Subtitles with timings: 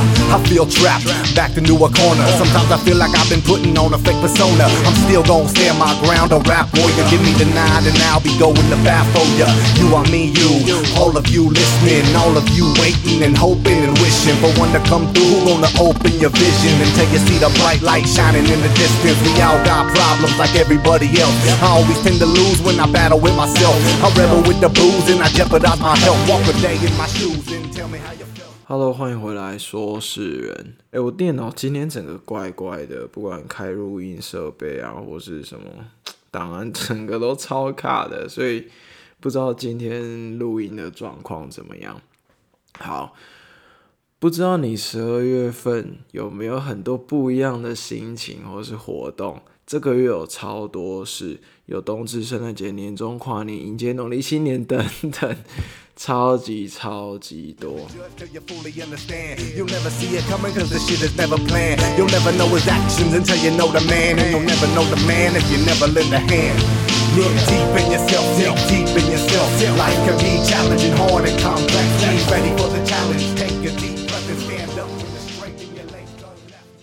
[0.00, 2.26] I feel trapped, backed into a corner.
[2.40, 4.64] Sometimes I feel like I've been putting on a fake persona.
[4.88, 7.04] I'm still gonna stand my ground, a rap warrior.
[7.10, 9.48] Give me the and I'll be going to bat for ya.
[9.76, 10.62] You are me, you,
[10.96, 14.80] all of you listening, all of you waiting and hoping and wishing for one to
[14.88, 15.44] come through.
[15.44, 19.18] Gonna open your vision until you see the bright light shining in the distance?
[19.22, 21.36] We all got problems like everybody else.
[21.60, 23.76] I always tend to lose when I battle with myself.
[24.02, 26.20] I rebel with the booze and I jeopardize my health.
[26.28, 28.21] Walk a day in my shoes and tell me how you.
[28.64, 30.76] Hello，欢迎回来，说事人。
[30.92, 35.66] 哎，我电脑今天整个怪怪的，不管开录音设备啊，或是什么
[36.30, 38.68] 档案，整个都超卡的，所以
[39.18, 42.00] 不知道今天录音的状况怎么样。
[42.78, 43.14] 好，
[44.20, 49.42] 不知道你十二月份有没有很多不一样的心情或是活动？
[49.72, 54.86] 这个月有超多事有冬至圣诞节年终跨年迎接农历新年等
[55.18, 55.34] 等
[55.96, 57.78] 超级超级多。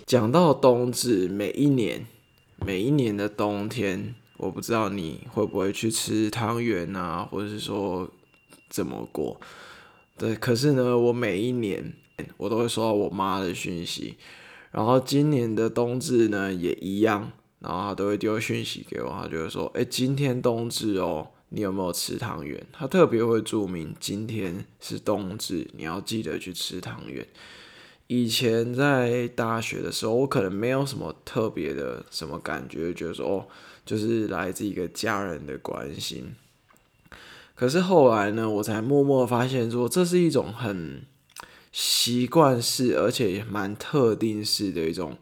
[0.08, 2.04] 讲到冬至每一年
[2.66, 8.10] 每一年的冬天，我不知道你会不会去吃汤圆啊，或者是说
[8.70, 9.40] 怎么过。
[10.18, 11.94] 对，可是呢，我每一年
[12.38, 14.18] 我都会收到我妈的讯息，
[14.72, 27.26] 然后今年的冬至呢也一样，然后她都会丢讯息给我，她就会说：“哎、今天冬至哦，你有没有吃汤圆？”她特别会注明今天是冬至，你要记得去吃汤圆。
[28.12, 33.46] 以前在大学的时候，我可能没有什么特别的什么感觉，觉得说哦，
[33.86, 36.34] 就是来自一个家人的关心。
[37.54, 41.04] 可是后来呢，我才默默发现说，这是一种很
[41.72, 45.16] 习惯式，而且也蛮特定式的一种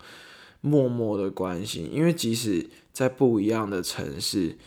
[0.61, 1.93] 默默的关心。
[1.93, 4.57] 因为即使在不一样的城市，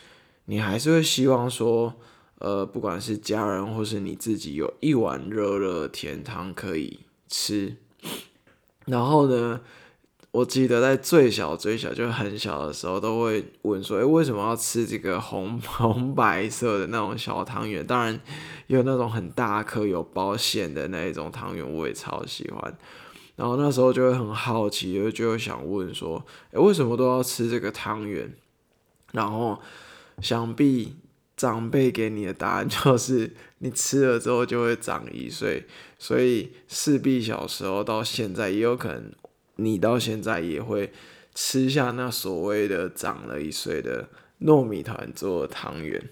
[0.45, 1.95] 你还是会希望说，
[2.41, 7.77] 呃，不管是家人或是你自己，有一碗热热的甜汤可以吃。
[8.91, 9.61] 然后呢，
[10.33, 18.21] 我记得在最小最小就很小的时候，都会问说：“诶，为什么要吃这个红 红白色的那种小汤圆？”当然，
[18.67, 22.77] 有那种很大颗有包馅的那一种汤圆，我也超喜欢。
[23.37, 28.33] 然后那时候就会很好奇，就就会想问说：“诶，为什么都要吃这个汤圆？”
[29.13, 29.59] 然后
[30.21, 30.95] 想必
[31.41, 35.67] 长辈给你的答案 就是，你吃了之后就会长一岁，
[35.99, 39.11] 所以势必小时候到现在也有可能，
[39.57, 40.93] 你到现在也会
[41.35, 44.11] 吃下那所谓的长了一岁的
[44.43, 46.11] 糯米团做的汤圆。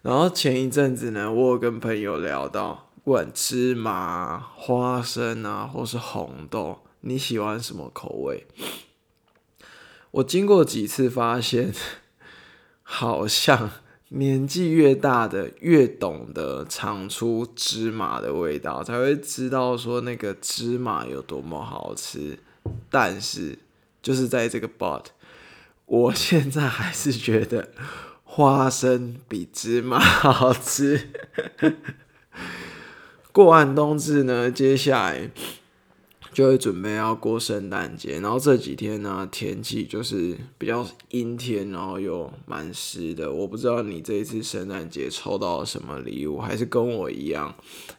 [0.00, 8.46] 然后前一阵子呢，我有跟朋友聊到，不管芝麻、花生啊，或是红豆，你喜欢什么口味？
[10.12, 11.74] 我经过几次发现，
[12.82, 13.70] 好像
[14.10, 22.38] 年纪越大的越懂得尝出芝麻的味道，才会知道说那个芝麻有多么好吃。
[22.90, 23.58] 但是
[24.00, 25.04] 就是在这个 bot，
[25.86, 27.68] 我现在还是觉得
[28.24, 31.10] 花生比芝麻好吃。
[33.30, 35.30] 过完冬至呢，接下来
[36.32, 43.32] 就会准备要过圣诞节，然后这几天呢，天气就是比较阴天，然后又蛮湿的。
[43.32, 47.54] 我不知道你这一次圣诞节抽到了什么礼物，还是跟我一样，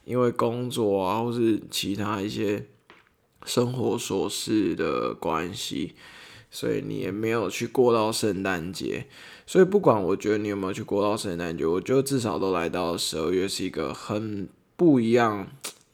[0.06, 2.68] 因为工作啊，或是其他一些
[3.46, 5.96] 生活琐事的关系，
[6.52, 9.08] 所以你也没有去过到圣诞节。
[9.48, 15.48] 所以不管我觉得你有没有去过到圣诞节，我觉得至少都来到十二月是一个很不一样。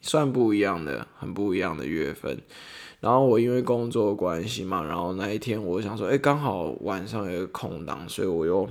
[0.06, 2.38] 算不一样的，很不一样的月份。
[3.00, 8.68] 然后我因为工作关系嘛，然后那一天我想说，哎，刚好晚上有个空档，所以我又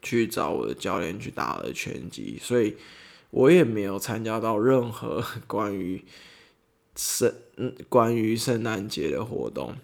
[0.00, 2.76] 去找我的教练去打了拳击，所以
[3.30, 6.02] 我也没有参加到任何 关于
[6.96, 7.32] 圣
[7.88, 9.74] 关于圣诞节的活动。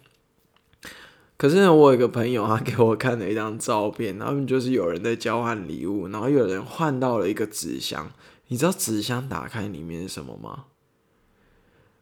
[1.37, 8.11] 可是呢，我有一个朋友，他给我看了一张照片，他们就是有人在交换礼物，然后有人换到了一个纸箱。
[8.47, 10.65] 你知道纸箱打开里面是什么吗？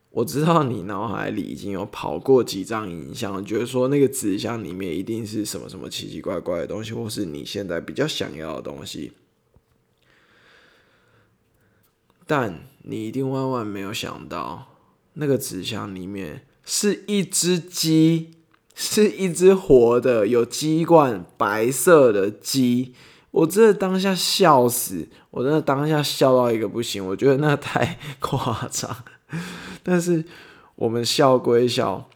[0.09, 9.13] 我知道你脑海里已经有跑过几张影像，觉得说那个纸箱里面一定是什么什么奇奇怪怪的东西，或是你现在比较想要的东西。
[12.27, 14.77] 但你一定万万没有想到，
[15.13, 18.35] 那个纸箱里面是一只鸡，
[18.75, 22.93] 是一只活的有鸡冠白色的鸡。
[23.33, 28.95] 我真的当下笑死，我真的当下笑到一个不行，我觉得那太 夸张。
[29.81, 30.23] 但是
[30.75, 32.07] 我们笑归笑，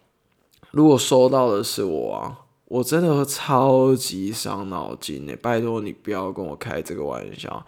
[0.70, 5.34] 如果收到的是我啊，我真的会超级伤脑筋呢。
[5.42, 7.66] 拜托你不要跟我开这个玩笑。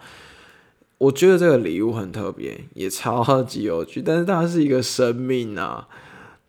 [0.98, 5.88] 我觉得这个礼物很特别，也超级有趣，但是它是一个生命啊！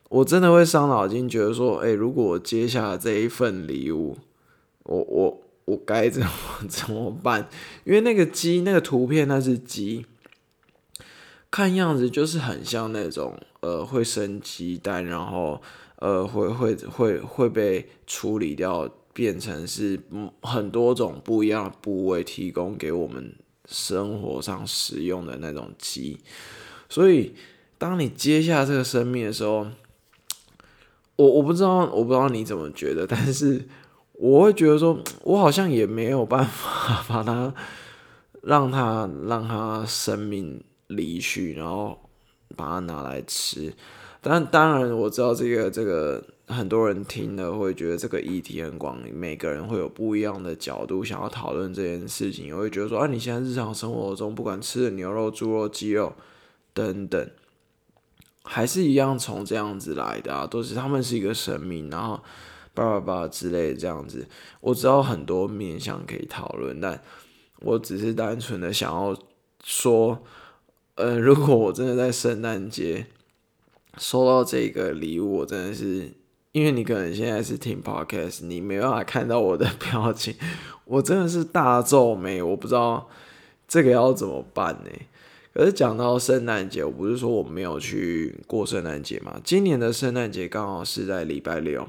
[0.09, 4.17] 我真的会伤脑筋，觉得说，哎，如果我接下了这一份礼物，
[4.83, 6.29] 我我我该怎么
[6.69, 7.47] 怎么办？
[7.83, 10.05] 因为那个鸡，那个图片那是鸡，
[11.49, 15.61] 看样子就是很像那种呃会生鸡蛋，然后
[15.97, 19.99] 呃会会会会被处理掉，变成是
[20.41, 23.35] 很多种不一样的部位提供给我们。
[23.67, 26.19] 生活上使用的那种鸡，
[26.89, 27.33] 所以
[27.77, 29.67] 当你接下这个生命的时候，
[31.15, 33.65] 我我不知道，我不知道你怎么觉得，但是
[34.21, 37.51] 我会觉得说，我好像也没有办法 把它
[38.43, 41.99] 让它让它生命离去，然后
[42.55, 43.73] 把它拿来吃。
[44.21, 52.55] 但当然，我知道这个这个很多人听了会觉得这个议题很广，每个人会有不一样的角度想要讨论这件事情。
[52.55, 56.13] 我会觉得说，啊，你现在日常生活中不管吃的牛肉、猪肉、鸡肉
[56.75, 57.31] 等等，
[58.43, 62.21] 还是一样从这样子来的啊，都是他们是一个生命，然后
[62.73, 64.27] 叭叭叭之类的这样子。
[64.59, 67.01] 我知道很多面向可以讨论，但
[67.59, 69.17] 我只是单纯的想要
[69.63, 70.23] 说，
[70.95, 73.07] 呃，如果我真的在圣诞节。
[73.97, 76.09] 收到这个礼物，我真的是，
[76.53, 80.33] 因为你可能现在是听 podcast，你没办法看到我的 表情，
[80.85, 83.09] 我真的是大皱眉，我不知道
[83.67, 84.89] 这个要怎么办呢？
[85.53, 89.41] 可是讲到圣诞节，我不是说我没有去过圣诞节嘛？
[89.43, 91.85] 今年的圣诞节刚好是在礼拜六，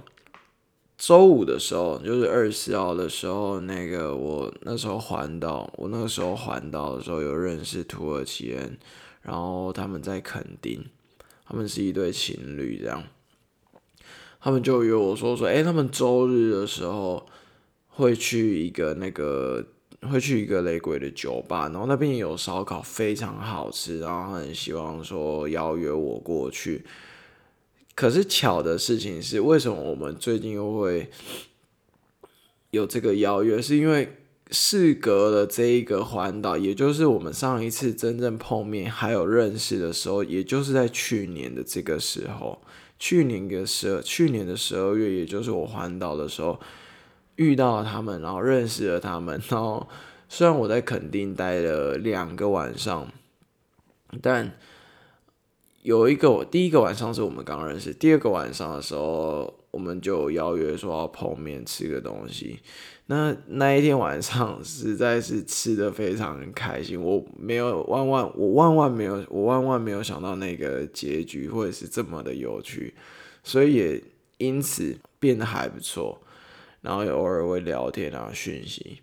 [1.04, 8.78] 周五的时候，就是二十四号的时候，那个我那时候环岛，我那个时候环岛的时候有认识土耳其人，
[9.22, 10.80] 然后他们在垦丁。
[11.44, 13.02] 他们是一对情侣，这样，
[14.40, 17.26] 他们就约我说说，哎，他们周日的时候
[17.88, 19.66] 会去一个那个，
[20.08, 26.86] 会去一个雷鬼的酒吧，然后那边有烧烤，非常好吃，然后很希望说邀约我过去。
[27.94, 31.10] 可是巧的事情是，为什么我们最近又会
[32.70, 33.60] 有这个邀约？
[33.60, 34.16] 是因为。
[34.54, 42.60] 事隔了这一个环岛，也就是我们上一次真正碰面还有认识的时候，也就是在去年的这个时候，
[42.98, 46.60] 去年的十二，去年的十二月，也就是我环岛的时候
[47.36, 49.40] 遇到了他们，然后认识了他们。
[49.48, 49.88] 然后
[50.28, 53.10] 虽然我在垦丁待了两个晚上，
[54.20, 54.52] 但
[55.82, 62.60] 有一个我第一个晚上是我们刚认识，第二个晚上的时候，我们就邀约说要碰面吃个东西。
[63.06, 72.94] 那那一天晚上实在是吃的非常开心，我没有万万我万万没有我万万没有想到那个结局会是这么的有趣，
[73.42, 74.02] 所以也
[74.38, 76.22] 因此变得还不错，
[76.80, 79.00] 然后也偶尔会聊天啊讯息，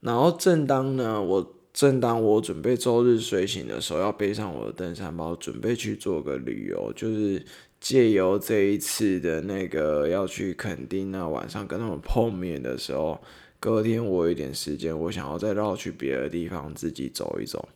[0.00, 7.42] 然后正当呢我正当我准备周日睡醒的时候，要背上我的登山包，准备去做个旅游，就是。
[7.80, 13.18] 借由这一次的那个要去垦丁那晚上跟他们碰面的时候，
[13.58, 17.70] 隔天我有点时间，我想要再绕去别的地方自己走一走。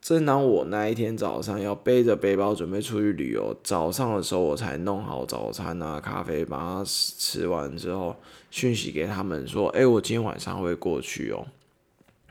[0.00, 8.16] 正当我那一天早上要背着背包准备出去旅游，早上的时候我才弄好早餐啊、咖啡，把它吃完之后，
[8.50, 11.46] 讯息给他们说：“哎，我今天晚上会过去哦。”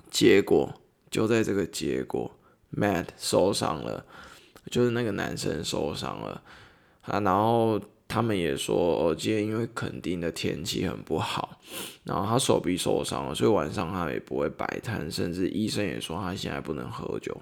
[0.09, 0.73] 结果
[1.09, 2.31] 就在这个结果
[2.75, 4.05] ，Matt 受伤了。
[4.69, 6.43] 就是那个男生受伤了
[7.01, 11.59] 啊，然后他们也说，哦，今天因为垦丁的天气很不好，
[12.03, 17.35] 然后他手臂受伤了，所以晚上他也不会摆摊，甚至医生也说他现在不能喝酒。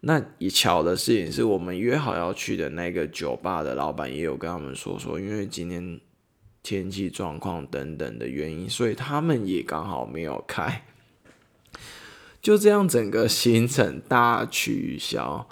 [0.00, 5.98] 那也巧的事情是我们约好要去的那个酒吧的老板也有跟他们说说，因为今天
[6.62, 10.84] 天气状况等等的原因，所以他们也刚好没有开，
[12.40, 15.46] 就这样整个行程大取消。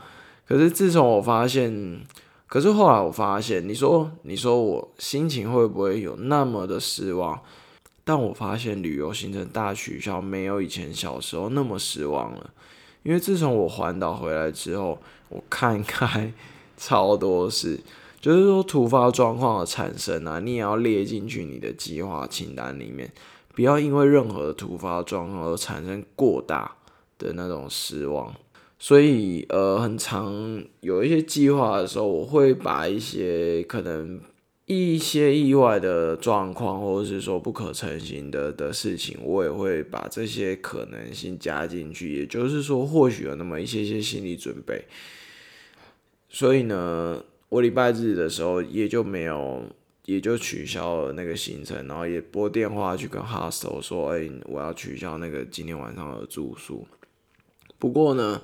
[0.47, 2.01] 可是自从我发现，
[2.47, 7.41] 可是后来我发现，你说你说我心情会不会有那么的失望？
[8.05, 12.51] 但我发现旅游行程大取消，没有以前小时候那么失望了。
[13.03, 16.33] 因为自从我环岛回来之后，我看开
[16.77, 17.81] 超 多事，
[18.21, 23.13] 就是说突发状况的产生啊，你也要列进去你的计划清单里面，
[23.57, 26.77] 不要因为任何突发状况而产生过大
[27.19, 28.35] 的那种失望。
[28.79, 34.21] 所以，呃，很常有一些计划的时候，我会把一些可能
[34.67, 42.19] 一些意外的状况，或者是说不可成型的的事情，我也会把这些可能性加进去。
[42.19, 44.85] 也就是说，或许有那么一些些心理准备。
[46.29, 49.63] 所以呢，我礼拜日的时候也就没有，
[50.07, 56.87] 也就取消了那个行程，然后也拨电话去跟 hostel 说，哎，我要取消那个今天晚上的住宿。
[57.79, 58.41] 不过呢，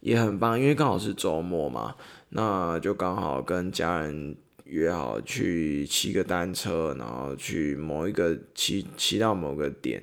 [0.00, 1.94] 也很棒，因为刚好是周末嘛，
[2.30, 4.34] 那就刚好跟家人
[4.64, 10.02] 约好去骑个单车，然后去某一个骑骑到某个点，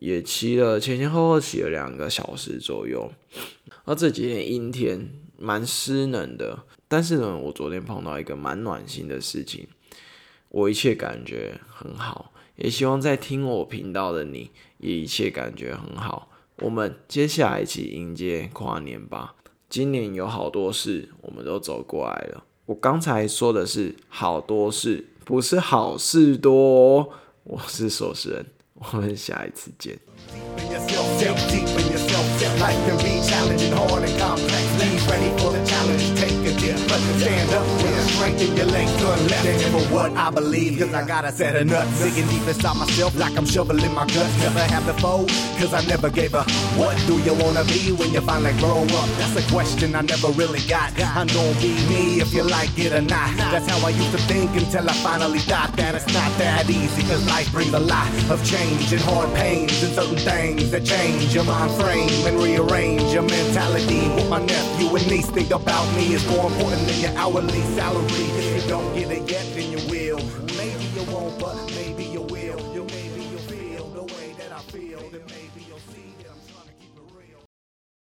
[0.00, 3.10] 也骑了前前后后骑了两个小时左右。
[3.84, 9.66] 而这几天阴天，蛮湿冷的，但是呢，我昨天碰到一个蛮暖心的事情，
[10.50, 16.28] 我一切感觉很好，也希望在听我频道的你也一切感觉很好。
[16.56, 19.34] 我们接下来一起迎接跨年吧！
[19.68, 22.44] 今年有好多事，我们都走过来了。
[22.66, 27.12] 我刚才说的是好多事，不是好事多。
[27.44, 29.98] 我是守时人，我们下一次见。
[38.48, 39.64] Left.
[39.70, 41.86] For what I believe, cause I gotta set a nut.
[41.98, 44.38] Digging deep inside myself like I'm shoveling my guts.
[44.38, 45.26] Never have before,
[45.58, 46.42] cause I never gave a
[46.76, 49.08] what do you wanna be when you finally grow up?
[49.18, 50.92] That's a question I never really got.
[51.00, 53.36] I'm gonna be me if you like it or not.
[53.36, 57.02] That's how I used to think until I finally thought that it's not that easy,
[57.02, 61.34] cause life brings a lot of change and hard pains and certain things that change
[61.34, 64.08] your mind frame and rearrange your mentality.
[64.16, 68.29] What my nephew and niece think about me is more important than your hourly salary.
[68.32, 70.39] If you don't get it yet, then you will.